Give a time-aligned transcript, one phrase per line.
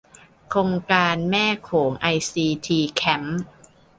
[0.49, 3.41] โครงการแม่โขงไอซีทีแคมป์